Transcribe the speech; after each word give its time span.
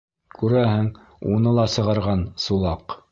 Күрәһең, 0.37 0.87
уны 1.33 1.53
ла 1.59 1.65
сығарған 1.77 2.25
Сулаҡ. 2.47 2.97